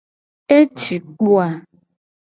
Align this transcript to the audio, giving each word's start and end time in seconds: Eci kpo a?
Eci 0.57 0.95
kpo 1.15 1.31
a? 1.45 1.47